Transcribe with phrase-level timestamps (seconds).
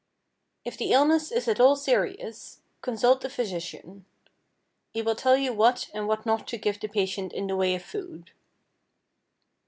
[0.35, 4.05] = If the illness is at all serious, consult a physician.
[4.89, 7.75] He will tell you what and what not to give the patient in the way
[7.75, 8.31] of food.